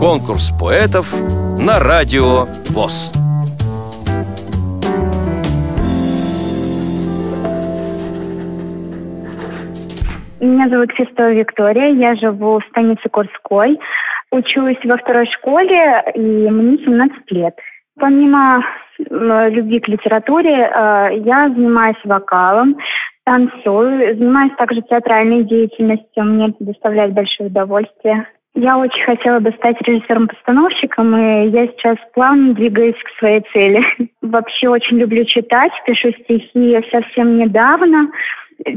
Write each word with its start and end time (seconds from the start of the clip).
Конкурс 0.00 0.52
поэтов 0.60 1.12
на 1.58 1.78
радио 1.78 2.46
ВОЗ. 2.70 3.12
Меня 10.40 10.68
зовут 10.68 10.92
Фестова 10.92 11.32
Виктория, 11.32 11.94
я 11.94 12.14
живу 12.14 12.60
в 12.60 12.64
станице 12.70 13.08
Курской, 13.10 13.78
учусь 14.30 14.84
во 14.84 14.96
второй 14.98 15.26
школе, 15.38 16.02
и 16.14 16.20
мне 16.20 16.78
17 16.78 17.32
лет. 17.32 17.54
Помимо 17.98 18.62
любви 18.98 19.80
к 19.80 19.88
литературе, 19.88 20.54
э, 20.54 21.18
я 21.24 21.48
занимаюсь 21.48 21.98
вокалом, 22.04 22.76
танцую, 23.24 24.16
занимаюсь 24.16 24.52
также 24.56 24.82
театральной 24.82 25.44
деятельностью, 25.44 26.24
мне 26.24 26.54
доставляет 26.60 27.12
большое 27.12 27.50
удовольствие. 27.50 28.26
Я 28.54 28.78
очень 28.78 29.04
хотела 29.04 29.38
бы 29.38 29.52
стать 29.52 29.76
режиссером-постановщиком, 29.82 31.16
и 31.16 31.48
я 31.50 31.68
сейчас 31.68 31.96
плавно 32.14 32.54
двигаюсь 32.54 32.96
к 32.96 33.18
своей 33.18 33.42
цели. 33.52 33.80
Вообще 34.22 34.68
очень 34.68 34.98
люблю 34.98 35.24
читать, 35.24 35.72
пишу 35.86 36.10
стихи 36.12 36.78
совсем 36.90 37.38
недавно. 37.38 38.08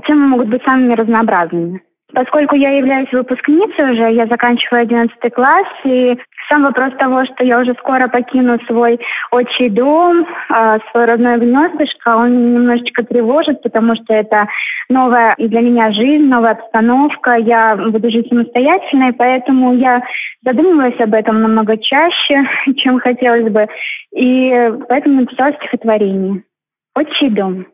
Темы 0.05 0.27
могут 0.27 0.49
быть 0.49 0.63
самыми 0.63 0.93
разнообразными. 0.93 1.81
Поскольку 2.13 2.55
я 2.55 2.77
являюсь 2.77 3.11
выпускницей 3.11 3.91
уже, 3.91 4.11
я 4.13 4.27
заканчиваю 4.27 4.83
11 4.83 5.33
класс, 5.33 5.67
и 5.85 6.17
сам 6.51 6.63
вопрос 6.63 6.93
того, 6.99 7.23
что 7.25 7.45
я 7.45 7.59
уже 7.59 7.73
скоро 7.75 8.09
покину 8.09 8.59
свой 8.67 8.99
отчий 9.31 9.69
дом, 9.69 10.27
а, 10.49 10.79
свой 10.91 11.05
родной 11.05 11.37
гнездышко, 11.39 12.17
он 12.17 12.53
немножечко 12.53 13.03
тревожит, 13.03 13.61
потому 13.61 13.95
что 13.95 14.13
это 14.13 14.47
новая 14.89 15.35
для 15.37 15.61
меня 15.61 15.91
жизнь, 15.93 16.25
новая 16.25 16.51
обстановка, 16.51 17.35
я 17.35 17.77
буду 17.77 18.11
жить 18.11 18.27
самостоятельно, 18.27 19.09
и 19.09 19.13
поэтому 19.13 19.73
я 19.75 20.03
задумывалась 20.43 20.99
об 20.99 21.13
этом 21.13 21.41
намного 21.41 21.77
чаще, 21.77 22.43
чем 22.77 22.99
хотелось 22.99 23.49
бы, 23.49 23.67
и 24.13 24.71
поэтому 24.89 25.21
написала 25.21 25.53
стихотворение. 25.53 26.43
«Отчий 26.93 27.29
дом. 27.29 27.67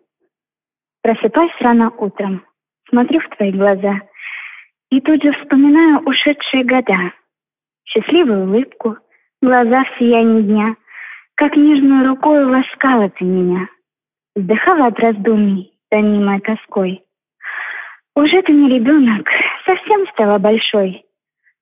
Просыпаюсь 1.02 1.52
рано 1.62 1.92
утром, 1.98 2.44
смотрю 2.90 3.20
в 3.22 3.36
твои 3.36 3.52
глаза— 3.52 4.02
и 4.90 5.02
тут 5.02 5.22
же 5.22 5.32
вспоминаю 5.34 6.00
ушедшие 6.06 6.64
года, 6.64 7.12
счастливую 7.88 8.44
улыбку, 8.44 8.98
глаза 9.42 9.84
в 9.84 10.00
сиянии 10.00 10.42
дня, 10.42 10.76
как 11.36 11.56
нежную 11.56 12.08
рукой 12.08 12.46
ласкала 12.46 13.10
ты 13.10 13.26
меня. 13.26 13.68
Вздыхала 14.36 14.88
от 14.88 15.00
раздумий, 15.00 15.72
тонимой 15.90 16.40
тоской. 16.42 17.02
Уже 18.16 18.42
ты 18.42 18.52
не 18.52 18.70
ребенок, 18.70 19.28
совсем 19.66 20.08
стала 20.08 20.38
большой. 20.38 21.04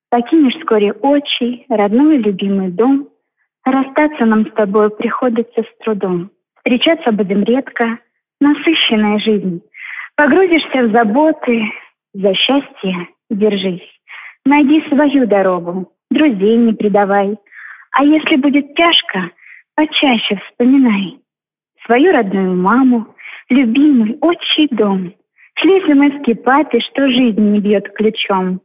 Покинешь 0.09 0.55
вскоре 0.55 0.93
очи, 0.93 1.65
родной 1.69 2.17
любимый 2.17 2.69
дом. 2.69 3.09
Расстаться 3.65 4.25
нам 4.25 4.45
с 4.45 4.51
тобой 4.51 4.89
приходится 4.91 5.63
с 5.63 5.83
трудом. 5.83 6.29
Встречаться 6.57 7.11
будем 7.11 7.43
редко, 7.43 7.99
насыщенная 8.39 9.19
жизнь. 9.19 9.61
Погрузишься 10.15 10.83
в 10.83 10.91
заботы, 10.91 11.63
за 12.13 12.33
счастье 12.33 13.09
держись. 13.29 13.89
Найди 14.45 14.81
свою 14.87 15.25
дорогу, 15.25 15.91
друзей 16.11 16.57
не 16.57 16.73
предавай. 16.73 17.37
А 17.91 18.03
если 18.03 18.35
будет 18.37 18.73
тяжко, 18.75 19.31
почаще 19.75 20.39
вспоминай. 20.47 21.19
Свою 21.85 22.11
родную 22.11 22.55
маму, 22.55 23.07
любимый 23.49 24.17
отчий 24.21 24.67
дом. 24.71 25.13
Смс 25.57 26.43
папе, 26.43 26.79
что 26.81 27.07
жизнь 27.07 27.41
не 27.41 27.59
бьет 27.59 27.89
ключом. 27.93 28.61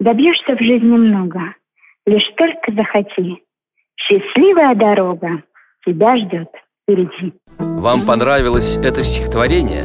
Добьешься 0.00 0.56
в 0.56 0.60
жизни 0.60 0.96
много, 0.96 1.54
лишь 2.06 2.28
только 2.36 2.72
захоти. 2.72 3.42
Счастливая 3.96 4.74
дорога 4.74 5.42
тебя 5.86 6.16
ждет 6.18 6.48
впереди. 6.82 7.32
Вам 7.58 8.00
понравилось 8.06 8.76
это 8.78 9.00
стихотворение? 9.00 9.84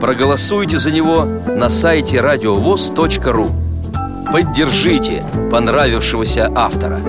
Проголосуйте 0.00 0.78
за 0.78 0.94
него 0.94 1.24
на 1.56 1.68
сайте 1.70 2.20
радиовоз.ру 2.20 3.61
Поддержите 4.32 5.22
понравившегося 5.50 6.50
автора. 6.56 7.02